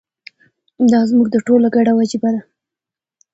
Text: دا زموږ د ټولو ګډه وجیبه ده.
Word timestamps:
دا 0.91 0.99
زموږ 1.09 1.27
د 1.31 1.37
ټولو 1.47 1.67
ګډه 1.75 1.91
وجیبه 1.95 2.29
ده. 2.35 2.41